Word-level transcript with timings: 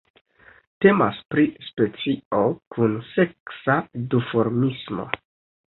Temas 0.85 1.19
pri 1.33 1.43
specio 1.67 2.41
kun 2.77 2.97
seksa 3.13 3.79
duformismo. 4.17 5.11